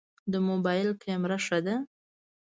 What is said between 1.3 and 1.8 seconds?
ښه ده؟